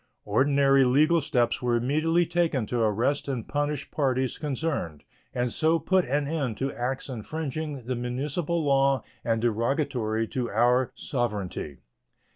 Ordinary 0.25 0.83
legal 0.83 1.21
steps 1.21 1.61
were 1.61 1.75
immediately 1.75 2.25
taken 2.25 2.65
to 2.65 2.79
arrest 2.79 3.27
and 3.27 3.47
punish 3.47 3.91
parties 3.91 4.39
concerned, 4.39 5.03
and 5.31 5.51
so 5.51 5.77
put 5.77 6.05
an 6.05 6.27
end 6.27 6.57
to 6.57 6.73
acts 6.73 7.07
infringing 7.07 7.85
the 7.85 7.93
municipal 7.95 8.63
law 8.65 9.03
and 9.23 9.43
derogatory 9.43 10.27
to 10.29 10.49
our 10.49 10.91
sovereignty. 10.95 11.77